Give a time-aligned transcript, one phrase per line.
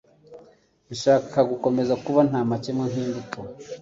[0.93, 3.39] Ashaka gukomeza kuba ntamakemwa nk'imbuto